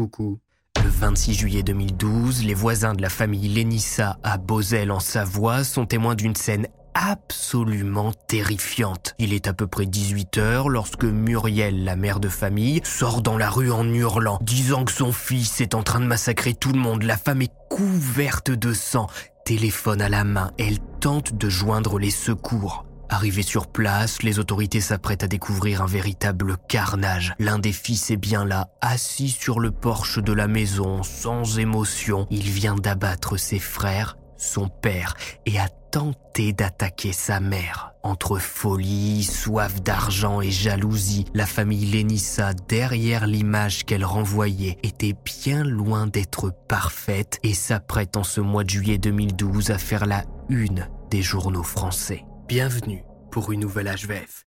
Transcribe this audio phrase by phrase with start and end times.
[0.00, 5.86] Le 26 juillet 2012, les voisins de la famille Lénissa à Beauzelle en Savoie sont
[5.86, 9.14] témoins d'une scène absolument terrifiante.
[9.18, 13.50] Il est à peu près 18h lorsque Muriel, la mère de famille, sort dans la
[13.50, 17.02] rue en hurlant, disant que son fils est en train de massacrer tout le monde.
[17.02, 19.08] La femme est couverte de sang.
[19.44, 22.87] Téléphone à la main, elle tente de joindre les secours.
[23.10, 27.34] Arrivé sur place, les autorités s'apprêtent à découvrir un véritable carnage.
[27.38, 32.26] L'un des fils est bien là, assis sur le porche de la maison, sans émotion.
[32.30, 35.14] Il vient d'abattre ses frères, son père,
[35.46, 37.92] et a tenté d'attaquer sa mère.
[38.02, 45.64] Entre folie, soif d'argent et jalousie, la famille Lénissa, derrière l'image qu'elle renvoyait, était bien
[45.64, 50.88] loin d'être parfaite et s'apprête en ce mois de juillet 2012 à faire la une
[51.10, 52.24] des journaux français.
[52.48, 54.44] Bienvenue pour une nouvelle HVF.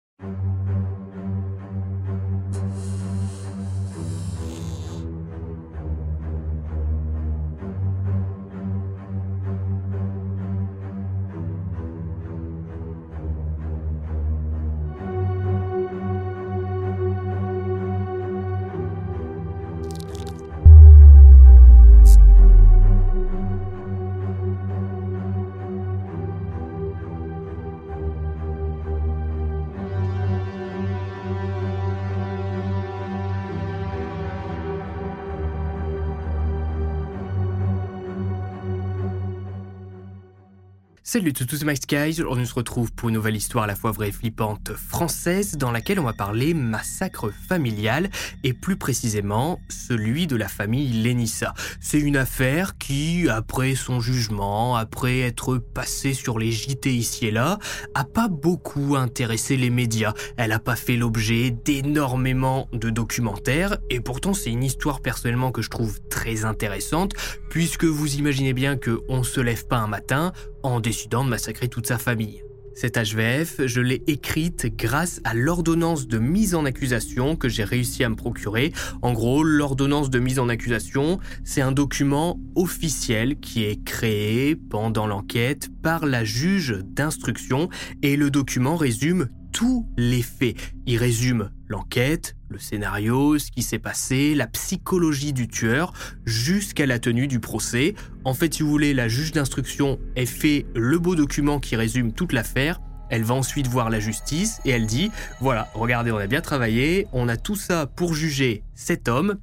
[41.10, 41.72] Salut à tous, my.
[42.18, 45.56] Aujourd'hui, on se retrouve pour une nouvelle histoire à la fois vraie et flippante française
[45.56, 48.10] dans laquelle on va parler massacre familial
[48.44, 51.54] et plus précisément celui de la famille Lénissa.
[51.80, 57.30] C'est une affaire qui, après son jugement, après être passée sur les JT ici et
[57.30, 57.58] là,
[57.94, 60.12] a pas beaucoup intéressé les médias.
[60.36, 65.62] Elle a pas fait l'objet d'énormément de documentaires et pourtant c'est une histoire personnellement que
[65.62, 67.14] je trouve très intéressante
[67.48, 70.34] puisque vous imaginez bien que on se lève pas un matin
[70.68, 72.42] en décidant de massacrer toute sa famille.
[72.74, 78.04] Cette HVF, je l'ai écrite grâce à l'ordonnance de mise en accusation que j'ai réussi
[78.04, 78.72] à me procurer.
[79.02, 85.08] En gros, l'ordonnance de mise en accusation, c'est un document officiel qui est créé pendant
[85.08, 87.68] l'enquête par la juge d'instruction
[88.02, 90.56] et le document résume tous les faits.
[90.86, 95.92] Il résume l'enquête, le scénario, ce qui s'est passé, la psychologie du tueur,
[96.24, 97.94] jusqu'à la tenue du procès.
[98.24, 102.12] En fait, si vous voulez, la juge d'instruction, elle fait le beau document qui résume
[102.12, 102.80] toute l'affaire.
[103.10, 107.06] Elle va ensuite voir la justice et elle dit, voilà, regardez, on a bien travaillé,
[107.12, 109.38] on a tout ça pour juger cet homme,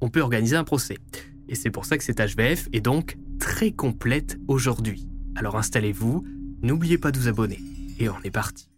[0.00, 0.98] on peut organiser un procès.
[1.48, 5.08] Et c'est pour ça que cette HVF est donc très complète aujourd'hui.
[5.34, 6.24] Alors installez-vous,
[6.62, 7.60] n'oubliez pas de vous abonner.
[7.98, 8.68] Et on est parti.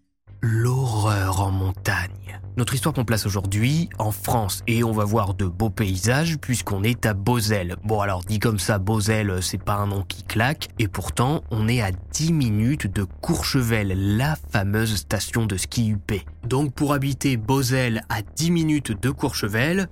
[1.02, 2.38] En montagne.
[2.58, 6.82] Notre histoire prend place aujourd'hui en France et on va voir de beaux paysages puisqu'on
[6.82, 7.76] est à Beauzelle.
[7.84, 11.68] Bon alors dit comme ça, Beauzelle c'est pas un nom qui claque et pourtant on
[11.68, 16.12] est à 10 minutes de Courchevel, la fameuse station de ski UP.
[16.46, 19.88] Donc pour habiter Beauzelle à 10 minutes de Courchevel,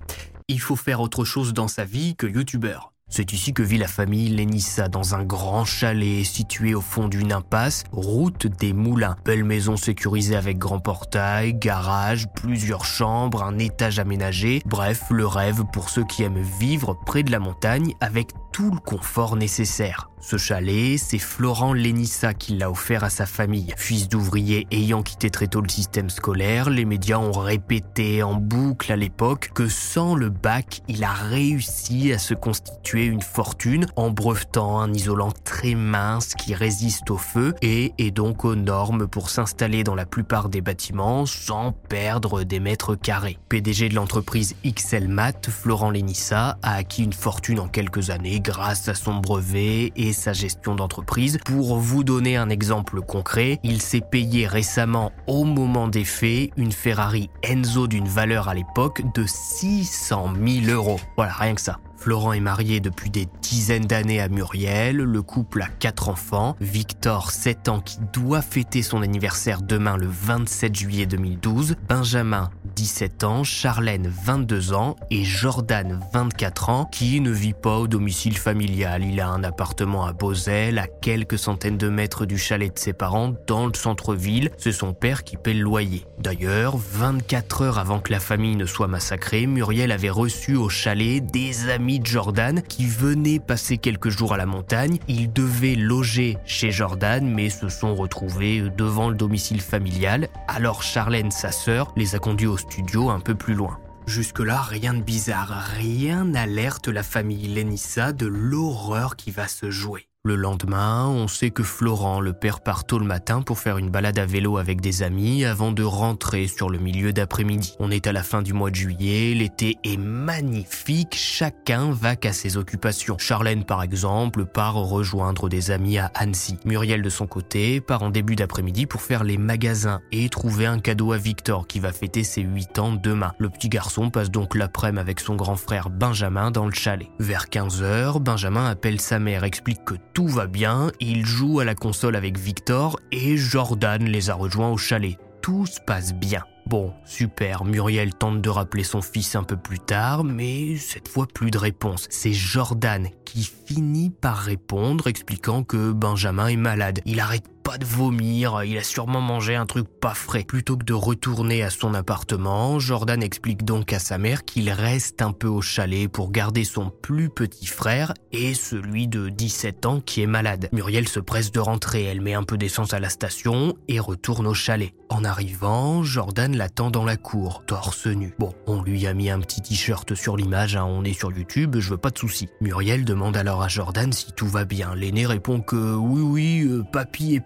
[0.47, 2.93] il faut faire autre chose dans sa vie que youtubeur.
[3.11, 7.33] C'est ici que vit la famille Lénissa dans un grand chalet situé au fond d'une
[7.33, 9.17] impasse, route des Moulins.
[9.25, 14.63] Belle maison sécurisée avec grand portail, garage, plusieurs chambres, un étage aménagé.
[14.67, 18.29] Bref, le rêve pour ceux qui aiment vivre près de la montagne avec
[18.67, 20.11] le confort nécessaire.
[20.21, 23.73] Ce chalet, c'est Florent Lénissa qui l'a offert à sa famille.
[23.77, 28.93] Fils d'ouvrier ayant quitté très tôt le système scolaire, les médias ont répété en boucle
[28.93, 34.11] à l'époque que sans le bac, il a réussi à se constituer une fortune en
[34.11, 39.31] brevetant un isolant très mince qui résiste au feu et est donc aux normes pour
[39.31, 43.39] s'installer dans la plupart des bâtiments sans perdre des mètres carrés.
[43.49, 48.95] PDG de l'entreprise XLMAT, Florent Lénissa a acquis une fortune en quelques années grâce à
[48.95, 51.39] son brevet et sa gestion d'entreprise.
[51.45, 56.73] Pour vous donner un exemple concret, il s'est payé récemment au moment des faits une
[56.73, 60.99] Ferrari Enzo d'une valeur à l'époque de 600 000 euros.
[61.19, 61.79] Voilà, rien que ça.
[61.99, 67.33] Florent est marié depuis des dizaines d'années à Muriel, le couple a quatre enfants, Victor
[67.33, 73.43] 7 ans qui doit fêter son anniversaire demain le 27 juillet 2012, Benjamin 17 ans,
[73.43, 79.03] Charlène 22 ans et Jordan 24 ans qui ne vit pas au domicile familial.
[79.03, 82.93] Il a un appartement à Beauzelle à quelques centaines de mètres du chalet de ses
[82.93, 84.53] parents dans le centre-ville.
[84.59, 86.05] C'est son père qui paie le loyer.
[86.21, 91.21] D'ailleurs, 24 heures avant que la famille ne soit massacrée, Muriel avait reçu au chalet
[91.21, 94.99] des amis de Jordan qui venaient passer quelques jours à la montagne.
[95.09, 100.29] Ils devaient loger chez Jordan mais se sont retrouvés devant le domicile familial.
[100.47, 103.81] Alors Charlène, sa sœur, les a conduits au studio un peu plus loin.
[104.07, 110.08] Jusque-là, rien de bizarre, rien n'alerte la famille Lenissa de l'horreur qui va se jouer.
[110.29, 113.89] Le lendemain, on sait que Florent, le père, part tôt le matin pour faire une
[113.89, 117.77] balade à vélo avec des amis avant de rentrer sur le milieu d'après-midi.
[117.79, 122.35] On est à la fin du mois de juillet, l'été est magnifique, chacun va qu'à
[122.35, 123.17] ses occupations.
[123.17, 126.59] Charlène, par exemple, part rejoindre des amis à Annecy.
[126.67, 130.79] Muriel, de son côté, part en début d'après-midi pour faire les magasins et trouver un
[130.79, 133.33] cadeau à Victor qui va fêter ses 8 ans demain.
[133.39, 137.09] Le petit garçon passe donc l'après-midi avec son grand frère Benjamin dans le chalet.
[137.19, 141.77] Vers 15h, Benjamin appelle sa mère, explique que tout va bien, il joue à la
[141.77, 145.17] console avec Victor et Jordan les a rejoints au chalet.
[145.43, 146.43] Tout se passe bien.
[146.67, 151.29] Bon, super, Muriel tente de rappeler son fils un peu plus tard, mais cette fois
[151.33, 152.09] plus de réponse.
[152.11, 157.01] C'est Jordan qui finit par répondre expliquant que Benjamin est malade.
[157.05, 160.45] Il arrête de vomir, il a sûrement mangé un truc pas frais.
[160.45, 165.21] Plutôt que de retourner à son appartement, Jordan explique donc à sa mère qu'il reste
[165.21, 170.01] un peu au chalet pour garder son plus petit frère et celui de 17 ans
[170.01, 170.69] qui est malade.
[170.73, 174.47] Muriel se presse de rentrer, elle met un peu d'essence à la station et retourne
[174.47, 174.95] au chalet.
[175.11, 178.35] En arrivant, Jordan l'attend dans la cour, torse nu.
[178.39, 181.77] Bon, on lui a mis un petit t-shirt sur l'image, hein, on est sur YouTube,
[181.79, 182.49] je veux pas de soucis.
[182.61, 184.95] Muriel demande alors à Jordan si tout va bien.
[184.95, 187.41] L'aîné répond que oui oui, euh, papy est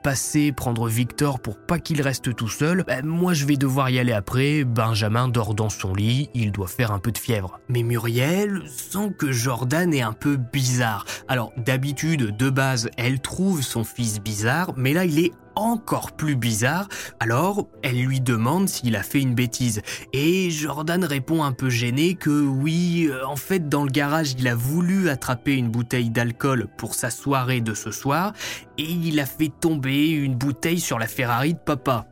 [0.54, 4.12] prendre Victor pour pas qu'il reste tout seul, ben, moi je vais devoir y aller
[4.12, 7.60] après, Benjamin dort dans son lit, il doit faire un peu de fièvre.
[7.68, 11.06] Mais Muriel sent que Jordan est un peu bizarre.
[11.28, 16.36] Alors d'habitude, de base, elle trouve son fils bizarre, mais là il est encore plus
[16.36, 16.88] bizarre,
[17.20, 19.82] alors elle lui demande s'il a fait une bêtise.
[20.12, 24.48] Et Jordan répond un peu gêné que oui, euh, en fait dans le garage il
[24.48, 28.32] a voulu attraper une bouteille d'alcool pour sa soirée de ce soir,
[28.78, 32.06] et il a fait tomber une bouteille sur la Ferrari de papa.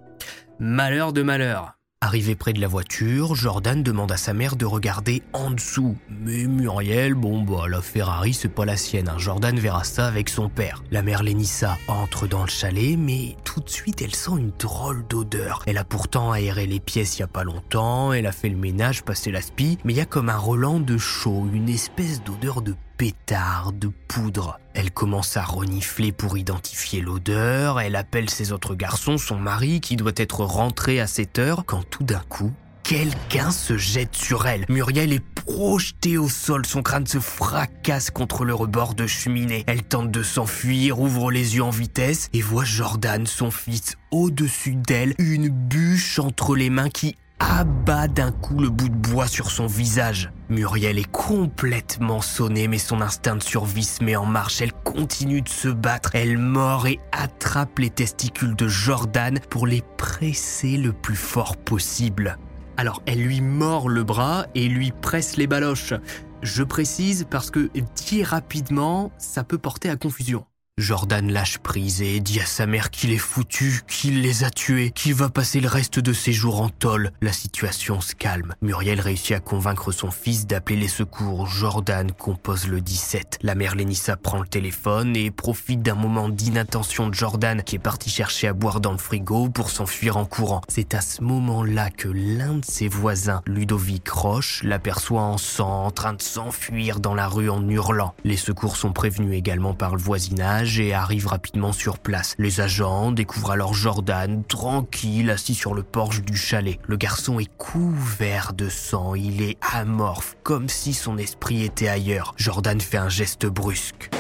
[0.59, 1.80] Malheur de malheur.
[2.03, 5.99] Arrivé près de la voiture, Jordan demande à sa mère de regarder en dessous.
[6.09, 9.19] Mais Muriel, bon bah la Ferrari c'est pas la sienne, hein.
[9.19, 10.83] Jordan verra ça avec son père.
[10.91, 15.07] La mère Lénissa entre dans le chalet, mais tout de suite elle sent une drôle
[15.09, 15.63] d'odeur.
[15.67, 18.57] Elle a pourtant aéré les pièces il y a pas longtemps, elle a fait le
[18.57, 22.25] ménage, passé la spie, mais il y a comme un Roland de chaud, une espèce
[22.25, 24.61] d'odeur de pétard, de poudre.
[24.75, 29.97] Elle commence à renifler pour identifier l'odeur, elle appelle ses autres garçons, son mari qui
[29.97, 32.53] doit être rentré à cette heure, quand tout d'un coup,
[32.83, 34.67] quelqu'un se jette sur elle.
[34.69, 39.65] Muriel est projetée au sol, son crâne se fracasse contre le rebord de cheminée.
[39.67, 44.75] Elle tente de s'enfuir, ouvre les yeux en vitesse et voit Jordan, son fils, au-dessus
[44.75, 49.51] d'elle, une bûche entre les mains qui abat d'un coup le bout de bois sur
[49.51, 50.31] son visage.
[50.49, 54.61] Muriel est complètement sonnée, mais son instinct de survie se met en marche.
[54.61, 56.11] Elle continue de se battre.
[56.15, 62.39] Elle mord et attrape les testicules de Jordan pour les presser le plus fort possible.
[62.77, 65.95] Alors, elle lui mord le bras et lui presse les baloches.
[66.43, 70.47] Je précise parce que dit rapidement, ça peut porter à confusion.
[70.81, 74.91] Jordan lâche prise et dit à sa mère qu'il est foutu, qu'il les a tués,
[74.91, 77.11] qu'il va passer le reste de ses jours en tôle.
[77.21, 78.55] La situation se calme.
[78.63, 81.47] Muriel réussit à convaincre son fils d'appeler les secours.
[81.47, 83.41] Jordan compose le 17.
[83.43, 87.81] La mère Lénissa prend le téléphone et profite d'un moment d'inattention de Jordan qui est
[87.81, 90.63] parti chercher à boire dans le frigo pour s'enfuir en courant.
[90.69, 95.91] C'est à ce moment-là que l'un de ses voisins, Ludovic Roche, l'aperçoit en sang, en
[95.91, 98.15] train de s'enfuir dans la rue en hurlant.
[98.25, 102.35] Les secours sont prévenus également par le voisinage et arrive rapidement sur place.
[102.39, 106.79] Les agents découvrent alors Jordan, tranquille, assis sur le porche du chalet.
[106.87, 112.35] Le garçon est couvert de sang, il est amorphe, comme si son esprit était ailleurs.
[112.37, 114.11] Jordan fait un geste brusque.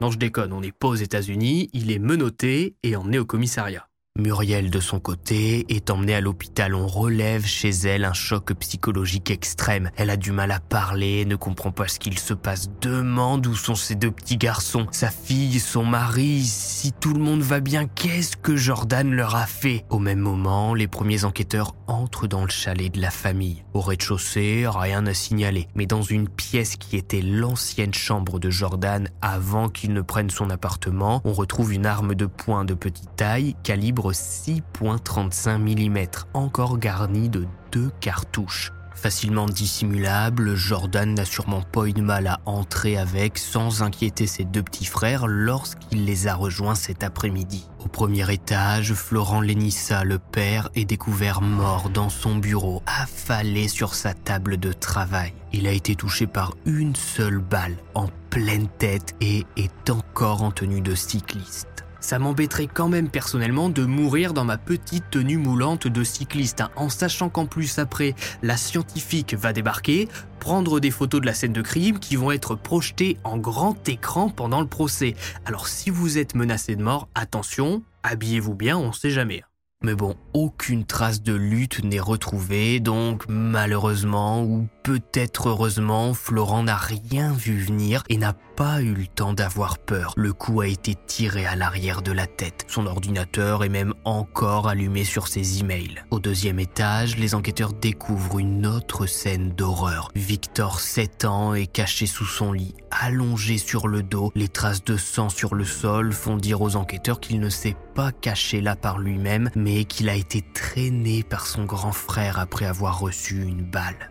[0.00, 3.87] Non, je déconne, on n'est pas aux États-Unis, il est menotté et emmené au commissariat.
[4.18, 6.74] Muriel, de son côté, est emmenée à l'hôpital.
[6.74, 9.90] On relève chez elle un choc psychologique extrême.
[9.96, 13.54] Elle a du mal à parler, ne comprend pas ce qu'il se passe, demande où
[13.54, 17.86] sont ses deux petits garçons, sa fille, son mari, si tout le monde va bien,
[17.86, 19.84] qu'est-ce que Jordan leur a fait?
[19.88, 23.62] Au même moment, les premiers enquêteurs entrent dans le chalet de la famille.
[23.72, 29.08] Au rez-de-chaussée, rien à signaler, mais dans une pièce qui était l'ancienne chambre de Jordan
[29.22, 33.54] avant qu'il ne prenne son appartement, on retrouve une arme de poing de petite taille,
[33.62, 38.72] calibre 6.35 mm, encore garnie de deux cartouches.
[39.00, 44.42] Facilement dissimulable, Jordan n'a sûrement pas eu de mal à entrer avec sans inquiéter ses
[44.42, 47.68] deux petits frères lorsqu'il les a rejoints cet après-midi.
[47.78, 53.94] Au premier étage, Florent Lénissa, le père, est découvert mort dans son bureau, affalé sur
[53.94, 55.32] sa table de travail.
[55.52, 60.50] Il a été touché par une seule balle en pleine tête et est encore en
[60.50, 65.86] tenue de cycliste ça m'embêterait quand même personnellement de mourir dans ma petite tenue moulante
[65.86, 71.20] de cycliste, hein, en sachant qu'en plus après, la scientifique va débarquer, prendre des photos
[71.20, 75.14] de la scène de crime qui vont être projetées en grand écran pendant le procès.
[75.44, 79.42] Alors si vous êtes menacé de mort, attention, habillez-vous bien, on sait jamais.
[79.84, 86.78] Mais bon, aucune trace de lutte n'est retrouvée, donc malheureusement ou peut-être heureusement, Florent n'a
[86.78, 90.14] rien vu venir et n'a pas eu le temps d'avoir peur.
[90.16, 92.64] Le coup a été tiré à l'arrière de la tête.
[92.68, 96.02] Son ordinateur est même encore allumé sur ses emails.
[96.10, 100.10] Au deuxième étage, les enquêteurs découvrent une autre scène d'horreur.
[100.16, 104.32] Victor, 7 ans, est caché sous son lit, allongé sur le dos.
[104.34, 108.10] Les traces de sang sur le sol font dire aux enquêteurs qu'il ne s'est pas
[108.10, 112.98] caché là par lui-même, mais qu'il a été traîné par son grand frère après avoir
[112.98, 114.08] reçu une balle.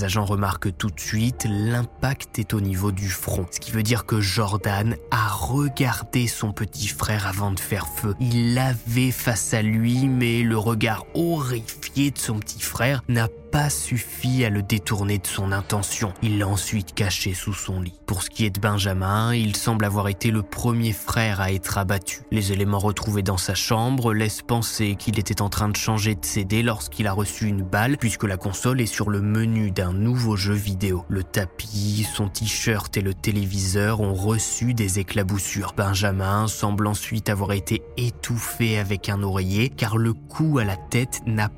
[0.00, 4.20] Agents remarquent tout de suite, l'impact est au niveau du front qui veut dire que
[4.20, 8.14] Jordan a regardé son petit frère avant de faire feu.
[8.20, 13.68] Il l'avait face à lui, mais le regard horrifié de son petit frère n'a pas
[13.68, 16.14] suffi à le détourner de son intention.
[16.22, 18.00] Il l'a ensuite caché sous son lit.
[18.06, 21.76] Pour ce qui est de Benjamin, il semble avoir été le premier frère à être
[21.76, 22.22] abattu.
[22.30, 26.24] Les éléments retrouvés dans sa chambre laissent penser qu'il était en train de changer de
[26.24, 30.34] CD lorsqu'il a reçu une balle, puisque la console est sur le menu d'un nouveau
[30.34, 31.04] jeu vidéo.
[31.10, 35.74] Le tapis, son t-shirt et le téléviseur ont reçu des éclaboussures.
[35.76, 41.20] Benjamin semble ensuite avoir été étouffé avec un oreiller, car le coup à la tête
[41.26, 41.50] n'a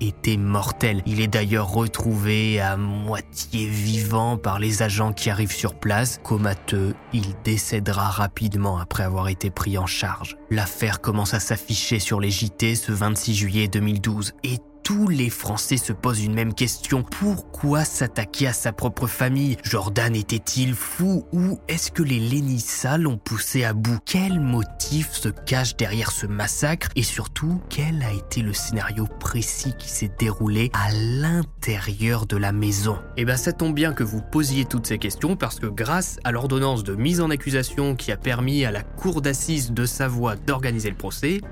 [0.00, 1.02] été mortel.
[1.06, 6.20] Il est d'ailleurs retrouvé à moitié vivant par les agents qui arrivent sur place.
[6.22, 10.36] Comateux, il décédera rapidement après avoir été pris en charge.
[10.50, 14.58] L'affaire commence à s'afficher sur les JT ce 26 juillet 2012 et
[14.88, 17.02] tous les Français se posent une même question.
[17.02, 19.58] Pourquoi s'attaquer à sa propre famille?
[19.62, 23.98] Jordan était-il fou ou est-ce que les Lénissa l'ont poussé à bout?
[24.06, 26.88] Quel motif se cache derrière ce massacre?
[26.96, 32.52] Et surtout, quel a été le scénario précis qui s'est déroulé à l'intérieur de la
[32.52, 32.98] maison?
[33.18, 36.32] Eh bien ça tombe bien que vous posiez toutes ces questions parce que grâce à
[36.32, 40.88] l'ordonnance de mise en accusation qui a permis à la cour d'assises de Savoie d'organiser
[40.88, 41.42] le procès,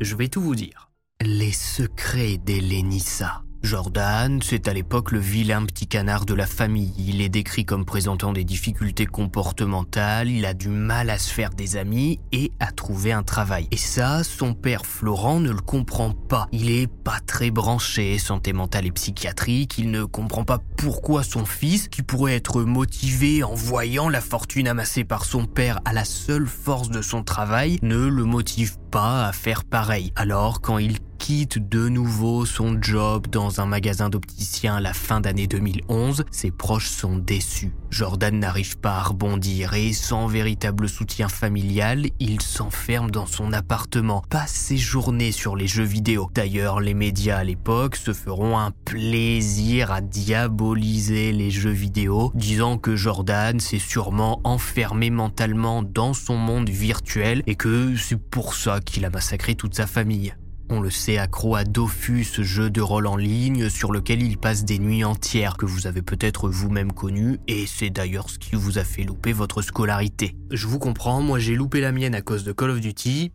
[0.00, 0.89] je vais tout vous dire.
[1.22, 3.42] Les secrets d'Elenissa.
[3.62, 6.94] Jordan, c'est à l'époque le vilain petit canard de la famille.
[6.96, 11.50] Il est décrit comme présentant des difficultés comportementales, il a du mal à se faire
[11.50, 13.68] des amis et à trouver un travail.
[13.70, 16.48] Et ça, son père Florent ne le comprend pas.
[16.52, 21.44] Il est pas très branché santé mentale et psychiatrique, il ne comprend pas pourquoi son
[21.44, 26.06] fils, qui pourrait être motivé en voyant la fortune amassée par son père à la
[26.06, 30.14] seule force de son travail, ne le motive pas à faire pareil.
[30.16, 35.46] Alors quand il quitte de nouveau son job dans un magasin d'opticien la fin d'année
[35.46, 37.72] 2011, ses proches sont déçus.
[37.90, 44.24] Jordan n'arrive pas à rebondir et sans véritable soutien familial, il s'enferme dans son appartement,
[44.30, 46.30] passe ses journées sur les jeux vidéo.
[46.34, 52.78] D'ailleurs, les médias à l'époque se feront un plaisir à diaboliser les jeux vidéo, disant
[52.78, 58.80] que Jordan s'est sûrement enfermé mentalement dans son monde virtuel et que c'est pour ça
[58.80, 60.34] qu'il a massacré toute sa famille.
[60.72, 64.64] On le sait accro à Dofus, jeu de rôle en ligne sur lequel il passe
[64.64, 68.78] des nuits entières que vous avez peut-être vous-même connu et c'est d'ailleurs ce qui vous
[68.78, 70.36] a fait louper votre scolarité.
[70.52, 73.32] Je vous comprends, moi j'ai loupé la mienne à cause de Call of Duty,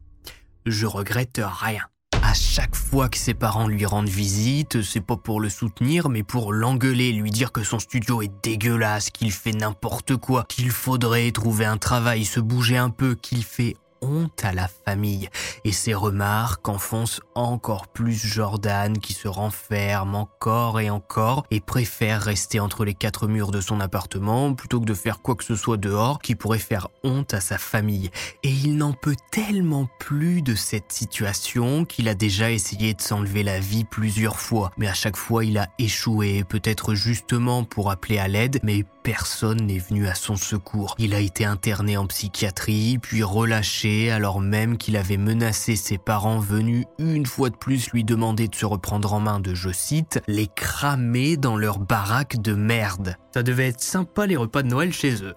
[0.65, 1.81] je regrette rien.
[2.21, 6.23] À chaque fois que ses parents lui rendent visite, c'est pas pour le soutenir, mais
[6.23, 11.29] pour l'engueuler, lui dire que son studio est dégueulasse, qu'il fait n'importe quoi, qu'il faudrait
[11.31, 15.29] trouver un travail, se bouger un peu, qu'il fait honte à la famille
[15.63, 22.21] et ces remarques enfoncent encore plus Jordan qui se renferme encore et encore et préfère
[22.21, 25.55] rester entre les quatre murs de son appartement plutôt que de faire quoi que ce
[25.55, 28.09] soit dehors qui pourrait faire honte à sa famille.
[28.43, 33.43] Et il n'en peut tellement plus de cette situation qu'il a déjà essayé de s'enlever
[33.43, 38.19] la vie plusieurs fois, mais à chaque fois il a échoué, peut-être justement pour appeler
[38.19, 40.95] à l'aide, mais personne n'est venu à son secours.
[40.97, 46.39] Il a été interné en psychiatrie, puis relâché alors même qu'il avait menacé ses parents
[46.39, 50.19] venus une fois de plus lui demander de se reprendre en main de, je cite,
[50.27, 53.15] les cramer dans leur baraque de merde.
[53.31, 55.35] Ça devait être sympa les repas de Noël chez eux.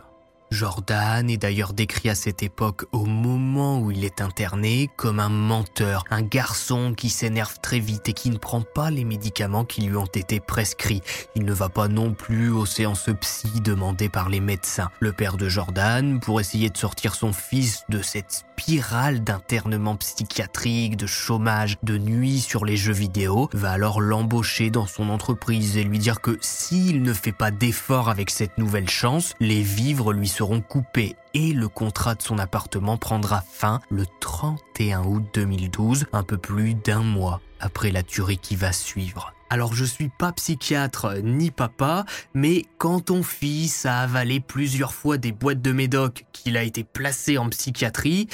[0.50, 5.28] Jordan est d'ailleurs décrit à cette époque, au moment où il est interné, comme un
[5.28, 9.82] menteur, un garçon qui s'énerve très vite et qui ne prend pas les médicaments qui
[9.82, 11.02] lui ont été prescrits.
[11.34, 14.90] Il ne va pas non plus aux séances psy demandées par les médecins.
[15.00, 20.96] Le père de Jordan, pour essayer de sortir son fils de cette spirale d'internement psychiatrique,
[20.96, 25.84] de chômage, de nuit sur les jeux vidéo, va alors l'embaucher dans son entreprise et
[25.84, 30.28] lui dire que s'il ne fait pas d'efforts avec cette nouvelle chance, les vivres lui
[30.38, 36.22] seront coupés et le contrat de son appartement prendra fin le 31 août 2012, un
[36.22, 39.34] peu plus d'un mois après la tuerie qui va suivre.
[39.50, 42.04] Alors je suis pas psychiatre ni papa,
[42.34, 46.84] mais quand ton fils a avalé plusieurs fois des boîtes de médoc qu'il a été
[46.84, 48.28] placé en psychiatrie,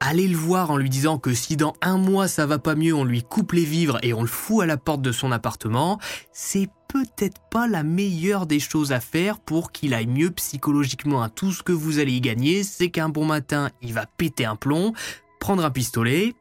[0.00, 2.94] allez le voir en lui disant que si dans un mois ça va pas mieux,
[2.94, 5.98] on lui coupe les vivres et on le fout à la porte de son appartement,
[6.32, 11.28] c'est peut-être pas la meilleure des choses à faire pour qu'il aille mieux psychologiquement.
[11.28, 14.56] Tout ce que vous allez y gagner, c'est qu'un bon matin, il va péter un
[14.56, 14.92] plomb,
[15.40, 16.34] prendre un pistolet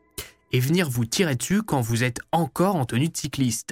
[0.51, 3.71] et venir vous tirer dessus quand vous êtes encore en tenue de cycliste.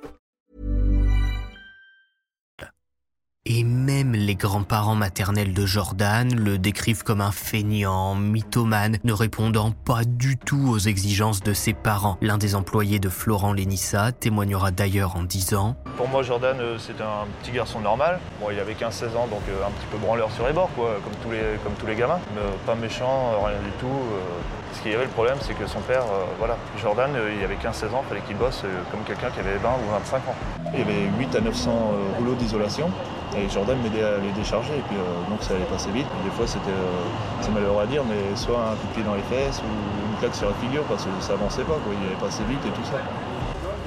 [3.47, 9.71] Et même les grands-parents maternels de Jordan le décrivent comme un feignant, mythomane, ne répondant
[9.71, 12.19] pas du tout aux exigences de ses parents.
[12.21, 17.01] L'un des employés de Florent Lénissa témoignera d'ailleurs en disant Pour moi, Jordan, euh, c'était
[17.01, 18.19] un petit garçon normal.
[18.39, 20.99] Bon, il avait 15-16 ans, donc euh, un petit peu branleur sur les bords, quoi,
[21.03, 22.19] comme tous les, gamins.
[22.35, 23.87] Mais euh, pas méchant, rien du tout.
[24.73, 27.43] Ce qu'il y avait, le problème, c'est que son père, euh, voilà, Jordan, euh, il
[27.43, 30.35] avait 15-16 ans, fallait qu'il bosse euh, comme quelqu'un qui avait 20 ou 25 ans.
[30.73, 32.89] Il y avait 8 à 900 euh, rouleaux d'isolation
[33.37, 34.97] et Jordan m'aidait à les décharger et puis
[35.29, 36.07] donc ça allait passer vite.
[36.25, 36.75] Des fois c'était,
[37.39, 40.19] c'est malheureux à dire, mais soit un coup de pied dans les fesses ou une
[40.19, 41.93] claque sur la figure parce que ça avançait pas, quoi.
[41.95, 42.99] il allait passer vite et tout ça.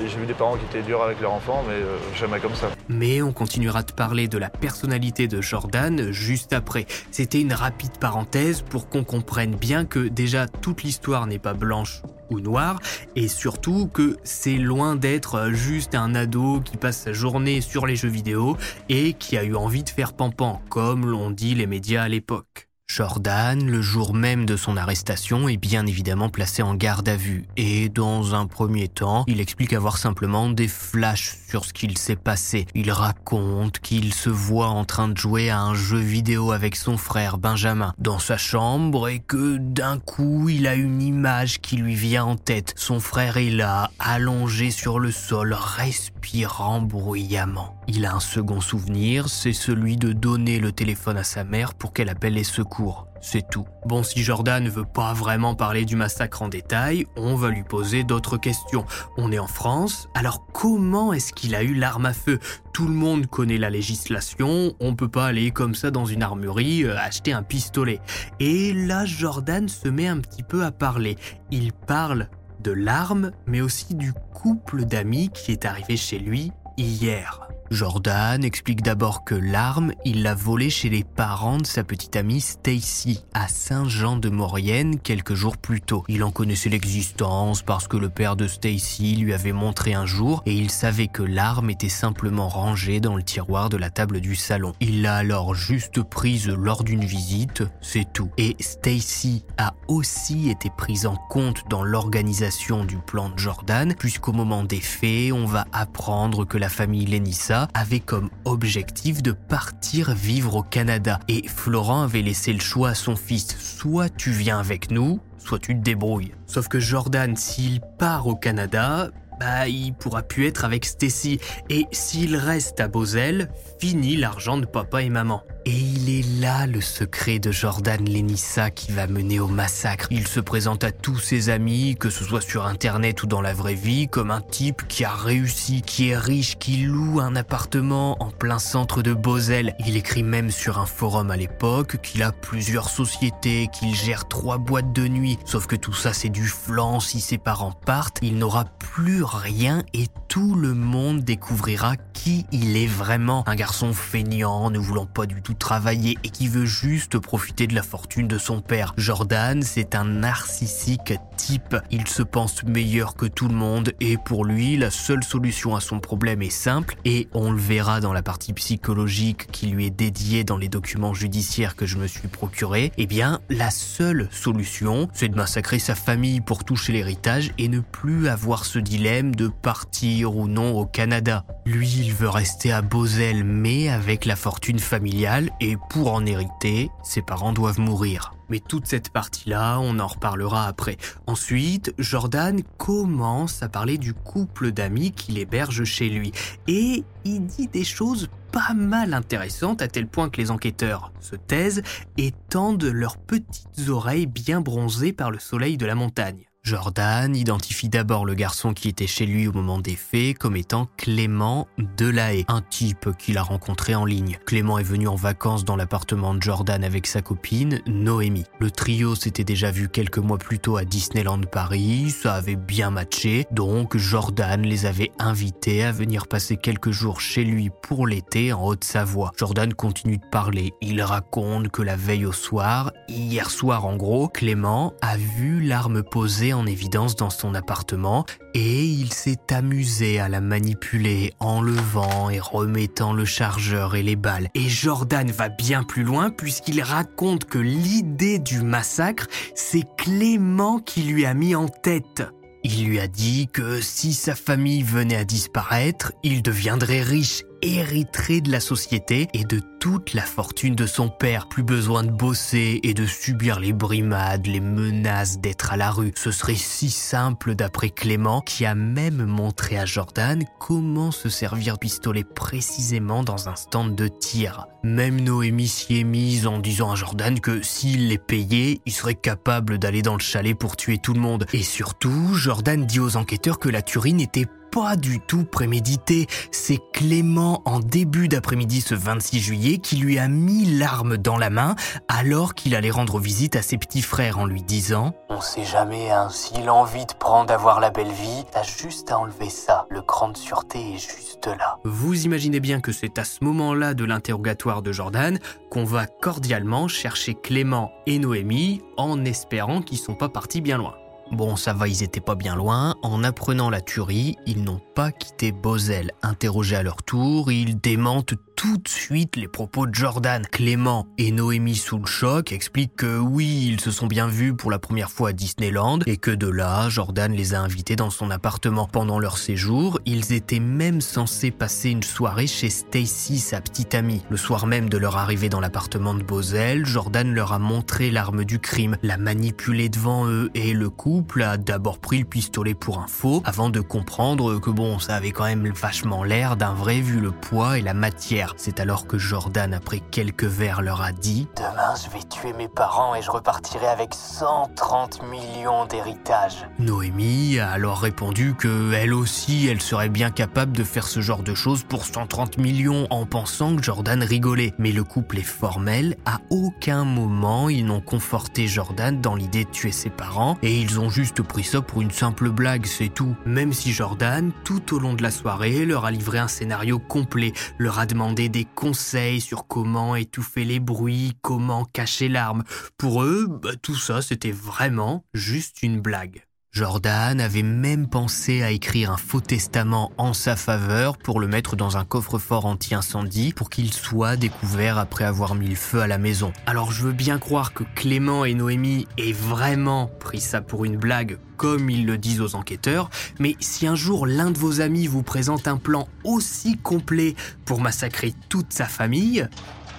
[0.00, 2.70] J'ai vu des parents qui étaient durs avec leur enfant, mais euh, jamais comme ça.
[2.88, 6.86] Mais on continuera de parler de la personnalité de Jordan juste après.
[7.10, 12.02] C'était une rapide parenthèse pour qu'on comprenne bien que déjà toute l'histoire n'est pas blanche
[12.30, 12.80] ou noire
[13.16, 17.96] et surtout que c'est loin d'être juste un ado qui passe sa journée sur les
[17.96, 18.56] jeux vidéo
[18.88, 22.68] et qui a eu envie de faire pampan comme l'ont dit les médias à l'époque.
[22.96, 27.44] Jordan, le jour même de son arrestation, est bien évidemment placé en garde à vue.
[27.56, 32.14] Et dans un premier temps, il explique avoir simplement des flashs sur ce qu'il s'est
[32.14, 32.66] passé.
[32.72, 36.96] Il raconte qu'il se voit en train de jouer à un jeu vidéo avec son
[36.96, 41.96] frère Benjamin dans sa chambre et que d'un coup, il a une image qui lui
[41.96, 42.74] vient en tête.
[42.76, 47.74] Son frère est là, allongé sur le sol, respirant bruyamment.
[47.88, 51.92] Il a un second souvenir, c'est celui de donner le téléphone à sa mère pour
[51.92, 52.83] qu'elle appelle les secours.
[53.20, 53.64] C'est tout.
[53.86, 57.62] Bon, si Jordan ne veut pas vraiment parler du massacre en détail, on va lui
[57.62, 58.84] poser d'autres questions.
[59.16, 62.38] On est en France, alors comment est-ce qu'il a eu l'arme à feu?
[62.74, 66.84] Tout le monde connaît la législation, on peut pas aller comme ça dans une armurerie
[66.84, 68.00] euh, acheter un pistolet.
[68.40, 71.16] Et là, Jordan se met un petit peu à parler.
[71.50, 72.28] Il parle
[72.60, 77.43] de l'arme, mais aussi du couple d'amis qui est arrivé chez lui hier.
[77.70, 82.40] Jordan explique d'abord que l'arme, il l'a volée chez les parents de sa petite amie
[82.40, 86.04] Stacy à Saint-Jean-de-Maurienne quelques jours plus tôt.
[86.08, 90.42] Il en connaissait l'existence parce que le père de Stacy lui avait montré un jour
[90.46, 94.36] et il savait que l'arme était simplement rangée dans le tiroir de la table du
[94.36, 94.74] salon.
[94.80, 98.30] Il l'a alors juste prise lors d'une visite, c'est tout.
[98.36, 104.32] Et Stacy a aussi été prise en compte dans l'organisation du plan de Jordan puisqu'au
[104.32, 110.14] moment des faits, on va apprendre que la famille Lenissa avait comme objectif de partir
[110.14, 114.58] vivre au Canada et Florent avait laissé le choix à son fils, soit tu viens
[114.58, 116.32] avec nous, soit tu te débrouilles.
[116.46, 121.38] Sauf que Jordan, s'il part au Canada, bah il pourra plus être avec Stacy.
[121.70, 125.42] Et s'il reste à Bosel, fini l'argent de papa et maman.
[125.66, 130.08] Et il est là le secret de Jordan Lenissa qui va mener au massacre.
[130.10, 133.54] Il se présente à tous ses amis, que ce soit sur internet ou dans la
[133.54, 138.22] vraie vie, comme un type qui a réussi, qui est riche, qui loue un appartement
[138.22, 139.74] en plein centre de Bosel.
[139.86, 144.58] Il écrit même sur un forum à l'époque qu'il a plusieurs sociétés, qu'il gère trois
[144.58, 145.38] boîtes de nuit.
[145.46, 149.82] Sauf que tout ça c'est du flanc, si ses parents partent, il n'aura plus rien
[149.92, 153.44] et tout le monde découvrira qui il est vraiment.
[153.46, 157.74] Un garçon feignant, ne voulant pas du tout travailler et qui veut juste profiter de
[157.74, 158.94] la fortune de son père.
[158.96, 161.76] Jordan, c'est un narcissique type.
[161.90, 165.80] Il se pense meilleur que tout le monde et pour lui, la seule solution à
[165.80, 169.90] son problème est simple et on le verra dans la partie psychologique qui lui est
[169.90, 172.92] dédiée dans les documents judiciaires que je me suis procuré.
[172.96, 177.80] Eh bien, la seule solution, c'est de massacrer sa famille pour toucher l'héritage et ne
[177.80, 181.44] plus avoir ce dilemme de partir ou non au Canada.
[181.66, 186.90] Lui, il veut rester à Bosel mais avec la fortune familiale et pour en hériter,
[187.04, 188.34] ses parents doivent mourir.
[188.48, 190.96] Mais toute cette partie-là, on en reparlera après.
[191.26, 196.32] Ensuite, Jordan commence à parler du couple d'amis qu'il héberge chez lui.
[196.66, 201.36] Et il dit des choses pas mal intéressantes à tel point que les enquêteurs se
[201.36, 201.82] taisent
[202.18, 206.44] et tendent leurs petites oreilles bien bronzées par le soleil de la montagne.
[206.64, 210.88] Jordan identifie d'abord le garçon qui était chez lui au moment des faits comme étant
[210.96, 214.38] Clément Delahaye, un type qu'il a rencontré en ligne.
[214.46, 218.46] Clément est venu en vacances dans l'appartement de Jordan avec sa copine, Noémie.
[218.60, 222.90] Le trio s'était déjà vu quelques mois plus tôt à Disneyland Paris, ça avait bien
[222.90, 228.54] matché, donc Jordan les avait invités à venir passer quelques jours chez lui pour l'été
[228.54, 229.32] en Haute-Savoie.
[229.36, 234.28] Jordan continue de parler, il raconte que la veille au soir, hier soir en gros,
[234.28, 240.28] Clément a vu l'arme posée en évidence dans son appartement et il s'est amusé à
[240.28, 244.48] la manipuler en levant et remettant le chargeur et les balles.
[244.54, 251.02] Et Jordan va bien plus loin puisqu'il raconte que l'idée du massacre, c'est Clément qui
[251.02, 252.22] lui a mis en tête.
[252.62, 258.40] Il lui a dit que si sa famille venait à disparaître, il deviendrait riche hériterait
[258.40, 261.48] de la société et de toute la fortune de son père.
[261.48, 266.12] Plus besoin de bosser et de subir les brimades, les menaces d'être à la rue.
[266.16, 271.78] Ce serait si simple d'après Clément qui a même montré à Jordan comment se servir
[271.78, 274.66] pistolet précisément dans un stand de tir.
[274.82, 279.14] Même Noémie s'y est mise en disant à Jordan que s'il les payait, il serait
[279.14, 281.46] capable d'aller dans le chalet pour tuer tout le monde.
[281.54, 286.26] Et surtout, Jordan dit aux enquêteurs que la tuerie n'était pas du tout prémédité.
[286.50, 291.48] C'est Clément en début d'après-midi ce 26 juillet qui lui a mis l'arme dans la
[291.48, 291.76] main
[292.08, 296.10] alors qu'il allait rendre visite à ses petits frères en lui disant On sait jamais,
[296.10, 299.86] hein, s'il a envie de prendre d'avoir la belle vie, t'as juste à enlever ça.
[299.90, 301.78] Le cran de sûreté est juste là.
[301.84, 305.38] Vous imaginez bien que c'est à ce moment-là de l'interrogatoire de Jordan
[305.70, 310.94] qu'on va cordialement chercher Clément et Noémie en espérant qu'ils sont pas partis bien loin.
[311.32, 312.96] Bon, ça va, ils étaient pas bien loin.
[313.02, 316.12] En apprenant la tuerie, ils n'ont pas quitté Bosel.
[316.22, 318.34] Interrogés à leur tour, ils démentent
[318.64, 320.46] tout de suite les propos de Jordan.
[320.50, 324.70] Clément et Noémie sous le choc expliquent que oui, ils se sont bien vus pour
[324.70, 328.30] la première fois à Disneyland et que de là, Jordan les a invités dans son
[328.30, 328.88] appartement.
[328.90, 334.22] Pendant leur séjour, ils étaient même censés passer une soirée chez Stacy, sa petite amie.
[334.30, 338.46] Le soir même de leur arrivée dans l'appartement de Bosel, Jordan leur a montré l'arme
[338.46, 342.98] du crime, l'a manipulée devant eux et le couple a d'abord pris le pistolet pour
[342.98, 347.02] un faux avant de comprendre que bon, ça avait quand même vachement l'air d'un vrai
[347.02, 351.12] vu le poids et la matière c'est alors que Jordan, après quelques verres, leur a
[351.12, 356.66] dit Demain, je vais tuer mes parents et je repartirai avec 130 millions d'héritage.
[356.78, 361.42] Noémie a alors répondu que elle aussi, elle serait bien capable de faire ce genre
[361.42, 364.74] de choses pour 130 millions en pensant que Jordan rigolait.
[364.78, 369.70] Mais le couple est formel, à aucun moment ils n'ont conforté Jordan dans l'idée de
[369.70, 373.36] tuer ses parents et ils ont juste pris ça pour une simple blague, c'est tout.
[373.46, 377.52] Même si Jordan, tout au long de la soirée, leur a livré un scénario complet,
[377.78, 382.64] leur a demandé des conseils sur comment étouffer les bruits, comment cacher l'arme.
[382.98, 386.44] Pour eux, bah, tout ça, c'était vraiment juste une blague.
[386.74, 391.76] Jordan avait même pensé à écrire un faux testament en sa faveur pour le mettre
[391.76, 396.18] dans un coffre-fort anti-incendie pour qu'il soit découvert après avoir mis le feu à la
[396.18, 396.52] maison.
[396.66, 400.96] Alors je veux bien croire que Clément et Noémie aient vraiment pris ça pour une
[400.96, 403.08] blague comme ils le disent aux enquêteurs,
[403.38, 407.80] mais si un jour l'un de vos amis vous présente un plan aussi complet pour
[407.80, 409.46] massacrer toute sa famille,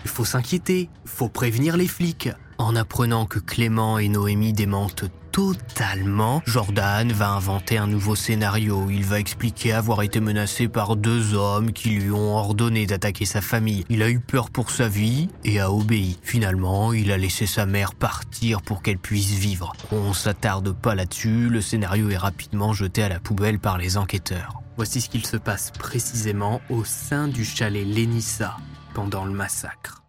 [0.04, 2.28] il faut s'inquiéter, faut prévenir les flics.
[2.58, 5.06] En apprenant que Clément et Noémie démentent
[5.36, 8.90] totalement, Jordan va inventer un nouveau scénario.
[8.90, 13.42] Il va expliquer avoir été menacé par deux hommes qui lui ont ordonné d'attaquer sa
[13.42, 13.84] famille.
[13.90, 16.18] Il a eu peur pour sa vie et a obéi.
[16.24, 19.74] Finalement, il a laissé sa mère partir pour qu'elle puisse vivre.
[19.92, 24.62] On s'attarde pas là-dessus, le scénario est rapidement jeté à la poubelle par les enquêteurs.
[24.78, 28.56] Voici ce qu'il se passe précisément au sein du chalet Lénissa
[28.94, 30.02] pendant le massacre.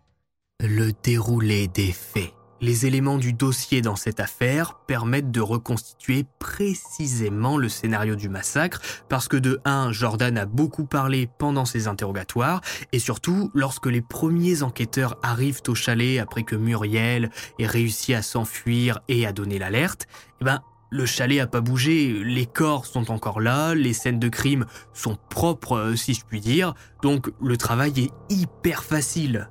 [0.61, 2.33] Le déroulé des faits.
[2.63, 8.81] Les éléments du dossier dans cette affaire permettent de reconstituer précisément le scénario du massacre
[9.11, 14.01] parce que de 1, Jordan a beaucoup parlé pendant ses interrogatoires et surtout lorsque les
[14.01, 19.59] premiers enquêteurs arrivent au chalet après que Muriel ait réussi à s'enfuir et à donner
[19.59, 20.07] l'alerte,
[20.41, 24.29] eh ben le chalet a pas bougé, les corps sont encore là, les scènes de
[24.29, 24.65] crime
[24.95, 29.51] sont propres euh, si je puis dire, donc le travail est hyper facile.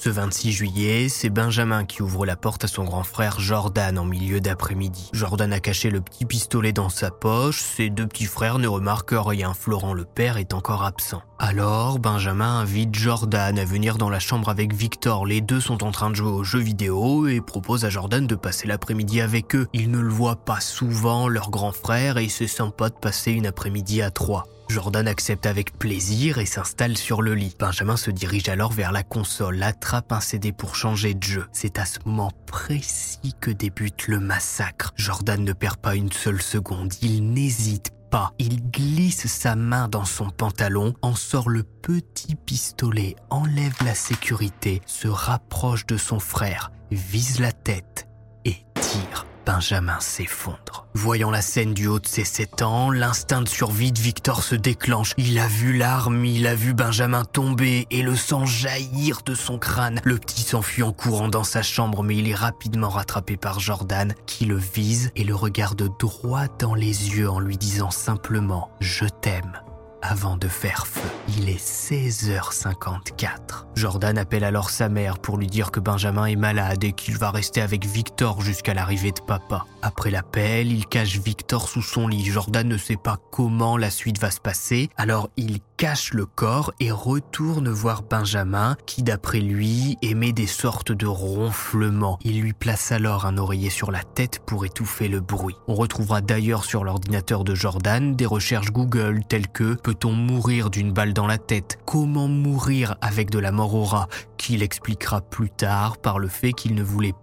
[0.00, 4.04] Ce 26 juillet, c'est Benjamin qui ouvre la porte à son grand frère Jordan en
[4.04, 5.10] milieu d'après-midi.
[5.12, 9.16] Jordan a caché le petit pistolet dans sa poche, ses deux petits frères ne remarquent
[9.16, 11.20] rien, Florent le père est encore absent.
[11.40, 15.90] Alors, Benjamin invite Jordan à venir dans la chambre avec Victor, les deux sont en
[15.90, 19.66] train de jouer aux jeux vidéo et propose à Jordan de passer l'après-midi avec eux.
[19.72, 23.46] Ils ne le voient pas souvent, leur grand frère, et c'est sympa de passer une
[23.46, 24.46] après-midi à trois.
[24.68, 27.54] Jordan accepte avec plaisir et s'installe sur le lit.
[27.58, 31.46] Benjamin se dirige alors vers la console, attrape un CD pour changer de jeu.
[31.52, 34.92] C'est à ce moment précis que débute le massacre.
[34.96, 38.32] Jordan ne perd pas une seule seconde, il n'hésite pas.
[38.38, 44.82] Il glisse sa main dans son pantalon, en sort le petit pistolet, enlève la sécurité,
[44.86, 48.08] se rapproche de son frère, vise la tête
[48.44, 49.26] et tire.
[49.48, 50.86] Benjamin s'effondre.
[50.92, 54.54] Voyant la scène du haut de ses 7 ans, l'instinct de survie de Victor se
[54.54, 55.14] déclenche.
[55.16, 59.58] Il a vu l'arme, il a vu Benjamin tomber et le sang jaillir de son
[59.58, 60.02] crâne.
[60.04, 64.14] Le petit s'enfuit en courant dans sa chambre, mais il est rapidement rattrapé par Jordan,
[64.26, 69.06] qui le vise et le regarde droit dans les yeux en lui disant simplement⁇ Je
[69.06, 69.58] t'aime⁇
[70.02, 71.08] avant de faire feu.
[71.36, 73.66] Il est 16h54.
[73.74, 77.30] Jordan appelle alors sa mère pour lui dire que Benjamin est malade et qu'il va
[77.30, 79.66] rester avec Victor jusqu'à l'arrivée de papa.
[79.82, 82.24] Après l'appel, il cache Victor sous son lit.
[82.24, 86.72] Jordan ne sait pas comment la suite va se passer, alors il cache le corps
[86.80, 92.18] et retourne voir Benjamin qui d'après lui émet des sortes de ronflements.
[92.24, 95.54] Il lui place alors un oreiller sur la tête pour étouffer le bruit.
[95.68, 100.92] On retrouvera d'ailleurs sur l'ordinateur de Jordan des recherches Google telles que peut-on mourir d'une
[100.92, 101.78] balle dans la tête?
[101.86, 104.08] Comment mourir avec de la mort au rat?
[104.36, 107.14] Qu'il expliquera plus tard par le fait qu'il ne voulait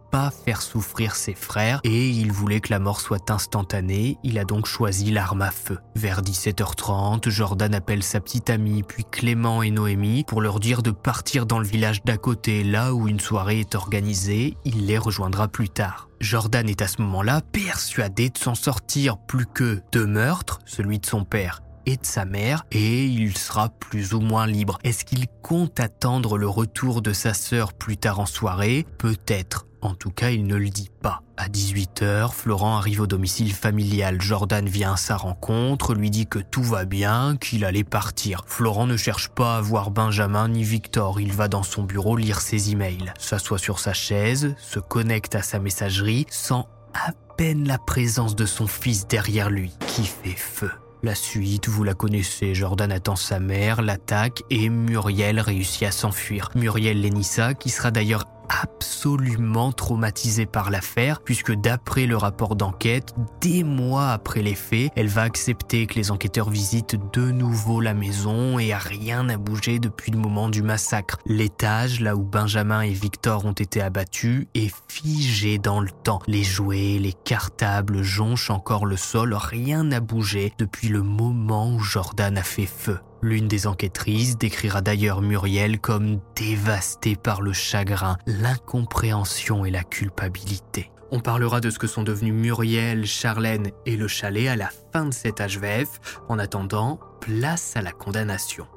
[0.46, 4.66] faire souffrir ses frères et il voulait que la mort soit instantanée, il a donc
[4.66, 5.80] choisi l'arme à feu.
[5.96, 10.92] Vers 17h30, Jordan appelle sa petite amie, puis Clément et Noémie pour leur dire de
[10.92, 15.48] partir dans le village d'à côté, là où une soirée est organisée, il les rejoindra
[15.48, 16.10] plus tard.
[16.22, 21.06] Jordan est à ce moment-là persuadé de s'en sortir plus que deux meurtres, celui de
[21.06, 24.80] son père et de sa mère et il sera plus ou moins libre.
[24.84, 28.86] Est-ce qu'il compte attendre le retour de sa sœur plus tard en soirée?
[28.98, 29.68] Peut-être.
[29.86, 31.22] En tout cas, il ne le dit pas.
[31.38, 34.20] À 18h, Florent arrive au domicile familial.
[34.20, 38.42] Jordan vient à sa rencontre, lui dit que tout va bien, qu'il allait partir.
[38.48, 41.22] Florent ne cherche pas à voir Benjamin ni Victor.
[41.22, 45.44] Il va dans son bureau lire ses emails, s'assoit sur sa chaise, se connecte à
[45.44, 50.72] sa messagerie, sans à peine la présence de son fils derrière lui, qui fait feu.
[51.04, 56.50] La suite, vous la connaissez, Jordan attend sa mère, l'attaque et Muriel réussit à s'enfuir.
[56.56, 63.64] Muriel Lenissa, qui sera d'ailleurs absolument traumatisée par l'affaire, puisque d'après le rapport d'enquête, des
[63.64, 68.60] mois après les faits, elle va accepter que les enquêteurs visitent de nouveau la maison
[68.60, 71.18] et rien n'a bougé depuis le moment du massacre.
[71.26, 76.20] L'étage, là où Benjamin et Victor ont été abattus, est figé dans le temps.
[76.28, 81.80] Les jouets, les cartables jonchent encore le sol, rien n'a bougé depuis le moment où
[81.80, 83.00] Jordan a fait feu.
[83.22, 90.92] L'une des enquêtrices décrira d'ailleurs Muriel comme dévastée par le chagrin, l'incompréhension et la culpabilité.
[91.12, 95.06] On parlera de ce que sont devenus Muriel, Charlène et le chalet à la fin
[95.06, 96.20] de cet HVF.
[96.28, 98.68] En attendant, place à la condamnation.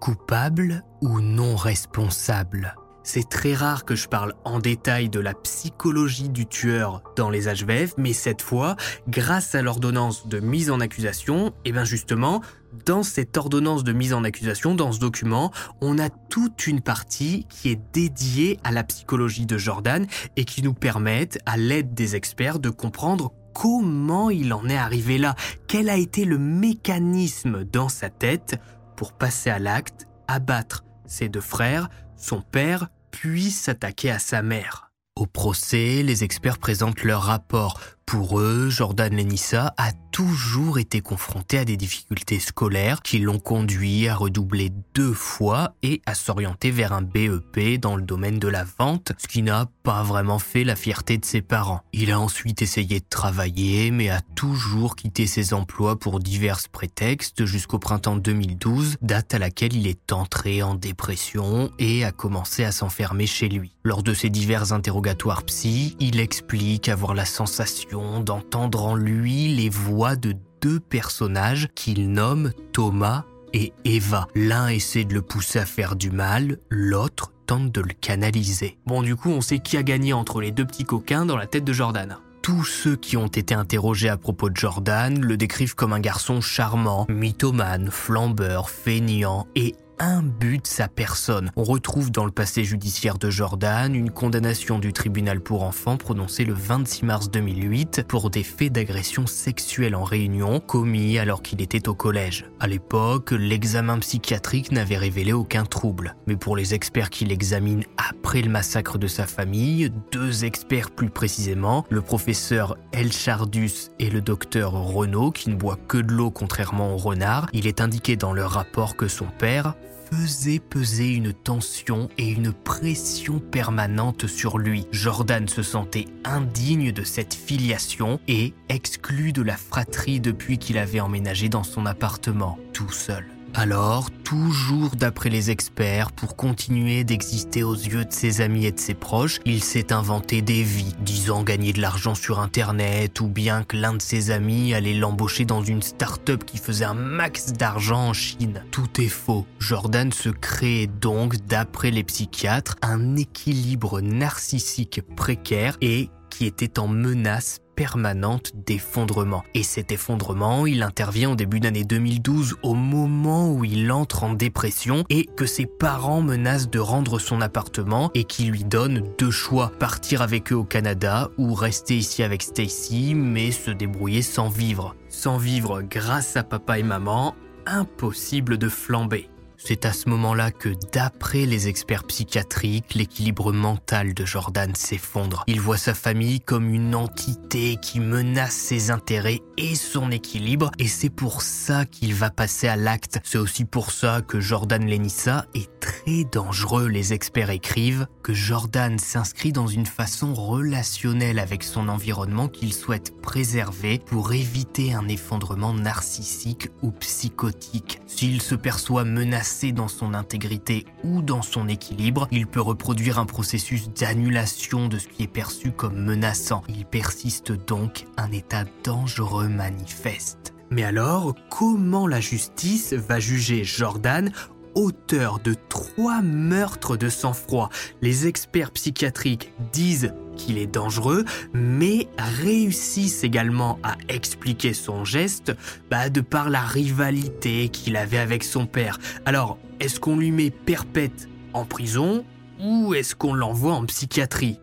[0.00, 2.74] Coupable ou non responsable?
[3.02, 7.44] C'est très rare que je parle en détail de la psychologie du tueur dans les
[7.46, 8.74] HVF, mais cette fois,
[9.06, 12.42] grâce à l'ordonnance de mise en accusation, et eh bien justement,
[12.84, 17.46] dans cette ordonnance de mise en accusation, dans ce document, on a toute une partie
[17.48, 22.16] qui est dédiée à la psychologie de Jordan et qui nous permettent, à l'aide des
[22.16, 25.34] experts, de comprendre comment il en est arrivé là,
[25.66, 28.60] quel a été le mécanisme dans sa tête
[28.96, 34.90] pour passer à l'acte, abattre ses deux frères, son père, puis s'attaquer à sa mère.
[35.14, 41.58] Au procès, les experts présentent leur rapport Pour eux, Jordan Lenissa a toujours été confronté
[41.58, 46.92] à des difficultés scolaires qui l'ont conduit à redoubler deux fois et à s'orienter vers
[46.92, 50.76] un BEP dans le domaine de la vente, ce qui n'a pas vraiment fait la
[50.76, 51.80] fierté de ses parents.
[51.92, 57.44] Il a ensuite essayé de travailler, mais a toujours quitté ses emplois pour divers prétextes
[57.44, 62.70] jusqu'au printemps 2012, date à laquelle il est entré en dépression et a commencé à
[62.70, 63.72] s'enfermer chez lui.
[63.82, 69.68] Lors de ses divers interrogatoires psy, il explique avoir la sensation d'entendre en lui les
[69.68, 74.28] voix de deux personnages qu'il nomme Thomas et Eva.
[74.34, 78.78] L'un essaie de le pousser à faire du mal, l'autre tente de le canaliser.
[78.86, 81.46] Bon, du coup, on sait qui a gagné entre les deux petits coquins dans la
[81.46, 82.18] tête de Jordan.
[82.42, 86.40] Tous ceux qui ont été interrogés à propos de Jordan le décrivent comme un garçon
[86.40, 91.50] charmant, mythomane, flambeur, feignant et imbu de sa personne.
[91.56, 96.44] On retrouve dans le passé judiciaire de Jordan une condamnation du tribunal pour enfants prononcée
[96.44, 101.88] le 26 mars 2008 pour des faits d'agression sexuelle en réunion commis alors qu'il était
[101.88, 102.46] au collège.
[102.60, 106.16] À l'époque, l'examen psychiatrique n'avait révélé aucun trouble.
[106.26, 111.10] Mais pour les experts qui l'examinent après le massacre de sa famille, deux experts plus
[111.10, 116.30] précisément, le professeur El Chardus et le docteur Renaud, qui ne boit que de l'eau
[116.30, 119.74] contrairement au renard, il est indiqué dans leur rapport que son père
[120.10, 124.86] faisait peser une tension et une pression permanente sur lui.
[124.92, 131.00] Jordan se sentait indigne de cette filiation et exclu de la fratrie depuis qu'il avait
[131.00, 133.35] emménagé dans son appartement, tout seul.
[133.58, 138.78] Alors, toujours d'après les experts, pour continuer d'exister aux yeux de ses amis et de
[138.78, 143.64] ses proches, il s'est inventé des vies, disant gagner de l'argent sur Internet, ou bien
[143.64, 148.08] que l'un de ses amis allait l'embaucher dans une start-up qui faisait un max d'argent
[148.08, 148.62] en Chine.
[148.72, 149.46] Tout est faux.
[149.58, 156.86] Jordan se crée donc, d'après les psychiatres, un équilibre narcissique précaire et qui était en
[156.86, 159.42] menace permanente d'effondrement.
[159.54, 164.34] Et cet effondrement, il intervient au début d'année 2012 au moment où il entre en
[164.34, 169.30] dépression et que ses parents menacent de rendre son appartement et qui lui donnent deux
[169.30, 174.50] choix, partir avec eux au Canada ou rester ici avec Stacy mais se débrouiller sans
[174.50, 174.94] vivre.
[175.08, 179.30] Sans vivre grâce à papa et maman, impossible de flamber.
[179.58, 185.44] C'est à ce moment-là que, d'après les experts psychiatriques, l'équilibre mental de Jordan s'effondre.
[185.46, 190.86] Il voit sa famille comme une entité qui menace ses intérêts et son équilibre, et
[190.86, 193.18] c'est pour ça qu'il va passer à l'acte.
[193.24, 196.88] C'est aussi pour ça que Jordan Lenissa est très dangereux.
[196.88, 203.20] Les experts écrivent que Jordan s'inscrit dans une façon relationnelle avec son environnement qu'il souhaite
[203.20, 208.00] préserver pour éviter un effondrement narcissique ou psychotique.
[208.06, 213.24] S'il se perçoit menacé dans son intégrité ou dans son équilibre, il peut reproduire un
[213.24, 216.62] processus d'annulation de ce qui est perçu comme menaçant.
[216.68, 220.54] Il persiste donc un état dangereux manifeste.
[220.70, 224.30] Mais alors, comment la justice va juger Jordan
[224.74, 227.70] auteur de trois meurtres de sang-froid?
[228.02, 235.52] Les experts psychiatriques disent qu'il est dangereux, mais réussissent également à expliquer son geste
[235.90, 238.98] bah, de par la rivalité qu'il avait avec son père.
[239.24, 242.24] Alors, est-ce qu'on lui met perpète en prison
[242.60, 244.60] ou est-ce qu'on l'envoie en psychiatrie?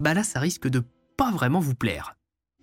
[0.00, 0.82] Bah là, ça risque de
[1.16, 2.14] pas vraiment vous plaire.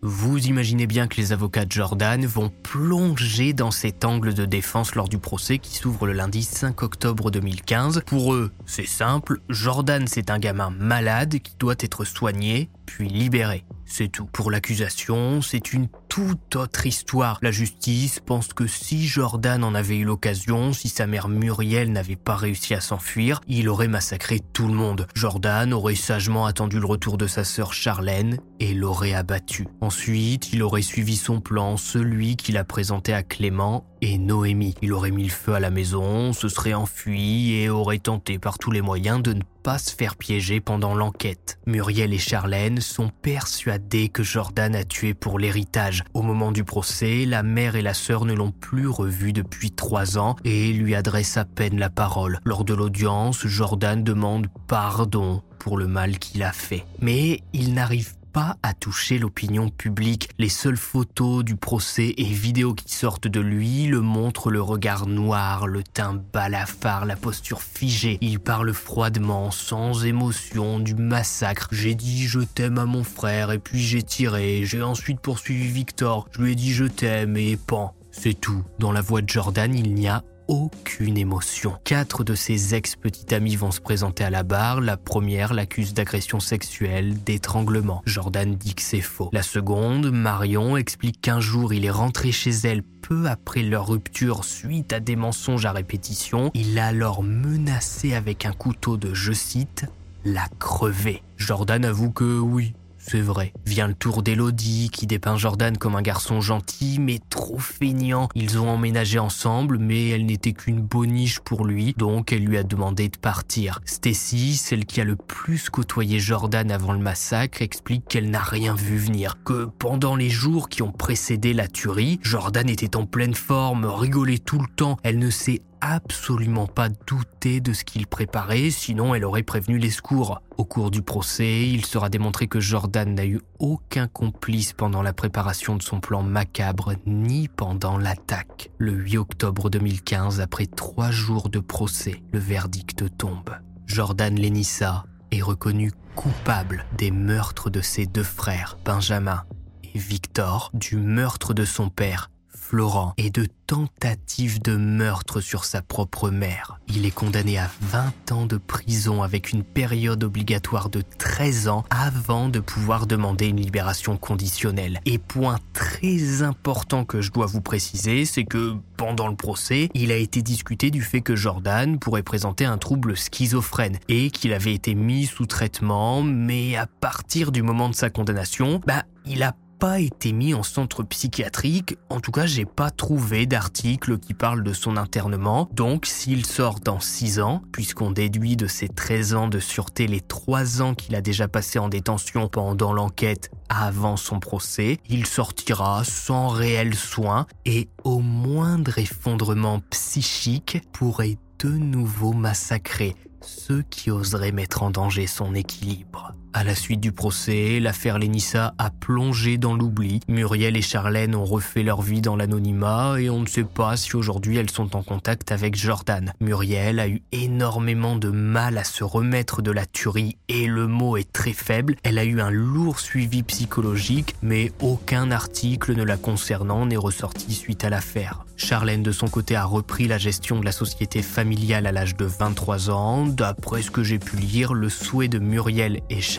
[0.01, 4.95] Vous imaginez bien que les avocats de Jordan vont plonger dans cet angle de défense
[4.95, 8.03] lors du procès qui s'ouvre le lundi 5 octobre 2015.
[8.05, 13.65] Pour eux, c'est simple, Jordan c'est un gamin malade qui doit être soigné, puis libéré.
[13.85, 14.25] C'est tout.
[14.25, 17.39] Pour l'accusation, c'est une toute autre histoire.
[17.41, 22.15] La justice pense que si Jordan en avait eu l'occasion, si sa mère Muriel n'avait
[22.15, 25.07] pas réussi à s'enfuir, il aurait massacré tout le monde.
[25.15, 29.67] Jordan aurait sagement attendu le retour de sa sœur Charlène et l'aurait abattu.
[29.81, 34.75] Ensuite, il aurait suivi son plan, celui qu'il a présenté à Clément et Noémie.
[34.81, 38.57] Il aurait mis le feu à la maison, se serait enfui et aurait tenté par
[38.57, 41.59] tous les moyens de ne pas se faire piéger pendant l'enquête.
[41.67, 46.03] Muriel et Charlène sont persuadées que Jordan a tué pour l'héritage.
[46.13, 50.17] Au moment du procès, la mère et la sœur ne l'ont plus revu depuis trois
[50.17, 52.39] ans et lui adressent à peine la parole.
[52.45, 56.85] Lors de l'audience, Jordan demande pardon pour le mal qu'il a fait.
[57.01, 60.29] Mais il n'arrive pas à toucher l'opinion publique.
[60.37, 65.07] Les seules photos du procès et vidéos qui sortent de lui le montrent le regard
[65.07, 68.17] noir, le teint balafard, la posture figée.
[68.21, 71.69] Il parle froidement, sans émotion, du massacre.
[71.71, 74.61] J'ai dit je t'aime à mon frère et puis j'ai tiré.
[74.63, 76.27] J'ai ensuite poursuivi Victor.
[76.31, 77.93] Je lui ai dit je t'aime et pan.
[78.11, 78.63] C'est tout.
[78.79, 81.77] Dans la voix de Jordan, il n'y a aucune émotion.
[81.85, 84.81] Quatre de ses ex-petites amies vont se présenter à la barre.
[84.81, 88.01] La première l'accuse d'agression sexuelle, d'étranglement.
[88.05, 89.29] Jordan dit que c'est faux.
[89.31, 94.43] La seconde, Marion, explique qu'un jour il est rentré chez elle peu après leur rupture
[94.43, 96.49] suite à des mensonges à répétition.
[96.55, 99.85] Il l'a alors menacé avec un couteau de, je cite,
[100.25, 101.21] la crever.
[101.37, 103.53] Jordan avoue que oui, c'est vrai.
[103.65, 108.29] Vient le tour d'Elodie, qui dépeint Jordan comme un garçon gentil, mais trop feignant.
[108.35, 112.63] Ils ont emménagé ensemble, mais elle n'était qu'une boniche pour lui, donc elle lui a
[112.63, 113.79] demandé de partir.
[113.85, 118.75] Stacy, celle qui a le plus côtoyé Jordan avant le massacre, explique qu'elle n'a rien
[118.75, 123.35] vu venir, que pendant les jours qui ont précédé la tuerie, Jordan était en pleine
[123.35, 124.97] forme, rigolait tout le temps.
[125.03, 129.89] Elle ne sait absolument pas douté de ce qu'il préparait, sinon elle aurait prévenu les
[129.89, 130.41] secours.
[130.57, 135.13] Au cours du procès, il sera démontré que Jordan n'a eu aucun complice pendant la
[135.13, 138.71] préparation de son plan macabre, ni pendant l'attaque.
[138.77, 143.51] Le 8 octobre 2015, après trois jours de procès, le verdict tombe.
[143.85, 149.43] Jordan Lenissa est reconnu coupable des meurtres de ses deux frères, Benjamin
[149.83, 152.29] et Victor, du meurtre de son père,
[152.69, 156.79] Florent et de tentative de meurtre sur sa propre mère.
[156.87, 161.83] Il est condamné à 20 ans de prison avec une période obligatoire de 13 ans
[161.89, 165.01] avant de pouvoir demander une libération conditionnelle.
[165.07, 170.11] Et point très important que je dois vous préciser, c'est que pendant le procès, il
[170.11, 174.75] a été discuté du fait que Jordan pourrait présenter un trouble schizophrène et qu'il avait
[174.75, 179.55] été mis sous traitement, mais à partir du moment de sa condamnation, bah, il a
[179.79, 184.61] pas été mis en centre psychiatrique, en tout cas j'ai pas trouvé d'article qui parle
[184.61, 189.47] de son internement, donc s'il sort dans 6 ans, puisqu'on déduit de ses 13 ans
[189.47, 194.39] de sûreté les 3 ans qu'il a déjà passé en détention pendant l'enquête avant son
[194.39, 203.15] procès, il sortira sans réel soin et au moindre effondrement psychique pourrait de nouveau massacrer
[203.41, 206.33] ceux qui oseraient mettre en danger son équilibre.
[206.51, 210.19] À la suite du procès, l'affaire Lénissa a plongé dans l'oubli.
[210.27, 214.15] Muriel et Charlène ont refait leur vie dans l'anonymat et on ne sait pas si
[214.15, 216.33] aujourd'hui elles sont en contact avec Jordan.
[216.41, 221.17] Muriel a eu énormément de mal à se remettre de la tuerie et le mot
[221.17, 221.95] est très faible.
[222.01, 227.53] Elle a eu un lourd suivi psychologique mais aucun article ne la concernant n'est ressorti
[227.53, 228.43] suite à l'affaire.
[228.57, 232.25] Charlène de son côté a repris la gestion de la société familiale à l'âge de
[232.25, 233.25] 23 ans.
[233.25, 236.38] D'après ce que j'ai pu lire, le souhait de Muriel et Charlène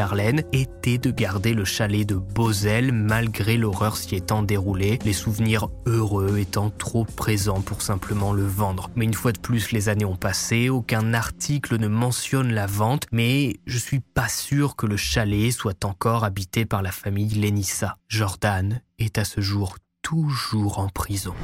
[0.53, 6.39] Était de garder le chalet de Beauzel malgré l'horreur s'y étant déroulée, les souvenirs heureux
[6.39, 8.89] étant trop présents pour simplement le vendre.
[8.97, 13.05] Mais une fois de plus, les années ont passé, aucun article ne mentionne la vente,
[13.13, 17.99] mais je suis pas sûr que le chalet soit encore habité par la famille Lenissa.
[18.09, 21.35] Jordan est à ce jour toujours en prison.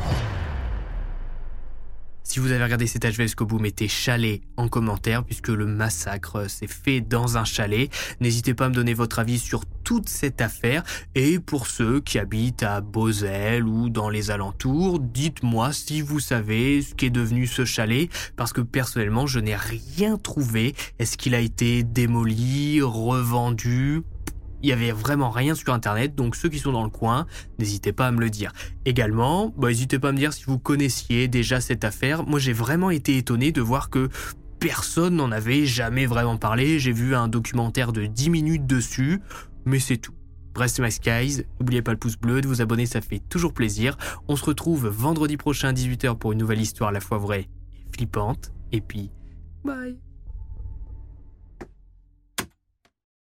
[2.28, 6.50] Si vous avez regardé cet HV jusqu'au bout, mettez chalet en commentaire puisque le massacre
[6.50, 7.88] s'est fait dans un chalet.
[8.20, 10.82] N'hésitez pas à me donner votre avis sur toute cette affaire
[11.14, 16.82] et pour ceux qui habitent à Beauzel ou dans les alentours, dites-moi si vous savez
[16.82, 20.74] ce qu'est devenu ce chalet parce que personnellement je n'ai rien trouvé.
[20.98, 24.02] Est-ce qu'il a été démoli, revendu?
[24.66, 27.26] Il y avait vraiment rien sur internet, donc ceux qui sont dans le coin,
[27.60, 28.50] n'hésitez pas à me le dire.
[28.84, 32.26] Également, bah, n'hésitez pas à me dire si vous connaissiez déjà cette affaire.
[32.26, 34.08] Moi j'ai vraiment été étonné de voir que
[34.58, 36.80] personne n'en avait jamais vraiment parlé.
[36.80, 39.20] J'ai vu un documentaire de 10 minutes dessus,
[39.66, 40.14] mais c'est tout.
[40.56, 43.96] Reste My Skies, n'oubliez pas le pouce bleu, de vous abonner, ça fait toujours plaisir.
[44.26, 47.48] On se retrouve vendredi prochain à 18h pour une nouvelle histoire à la fois vraie
[47.72, 48.50] et flippante.
[48.72, 49.12] Et puis,
[49.64, 49.96] bye